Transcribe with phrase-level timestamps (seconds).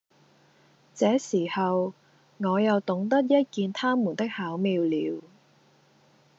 [0.95, 1.93] 這時候，
[2.39, 5.21] 我又懂得一件他們的巧妙了。